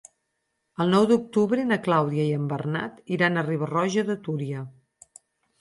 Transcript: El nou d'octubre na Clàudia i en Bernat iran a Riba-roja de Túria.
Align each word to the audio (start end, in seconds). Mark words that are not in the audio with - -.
El 0.85 0.93
nou 0.93 1.03
d'octubre 1.11 1.67
na 1.73 1.77
Clàudia 1.87 2.25
i 2.29 2.31
en 2.39 2.47
Bernat 2.55 2.99
iran 3.19 3.37
a 3.37 3.45
Riba-roja 3.51 4.07
de 4.09 4.17
Túria. 4.29 4.65